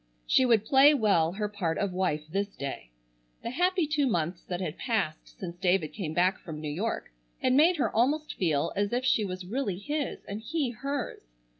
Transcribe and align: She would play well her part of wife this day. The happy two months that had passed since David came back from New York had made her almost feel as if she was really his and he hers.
She 0.25 0.47
would 0.47 0.65
play 0.65 0.95
well 0.95 1.33
her 1.33 1.47
part 1.47 1.77
of 1.77 1.93
wife 1.93 2.25
this 2.27 2.55
day. 2.55 2.89
The 3.43 3.51
happy 3.51 3.85
two 3.85 4.07
months 4.07 4.41
that 4.45 4.59
had 4.59 4.79
passed 4.79 5.37
since 5.37 5.55
David 5.59 5.93
came 5.93 6.15
back 6.15 6.39
from 6.39 6.59
New 6.59 6.71
York 6.71 7.11
had 7.39 7.53
made 7.53 7.77
her 7.77 7.95
almost 7.95 8.33
feel 8.33 8.73
as 8.75 8.91
if 8.93 9.05
she 9.05 9.23
was 9.23 9.45
really 9.45 9.77
his 9.77 10.25
and 10.25 10.41
he 10.41 10.71
hers. 10.71 11.21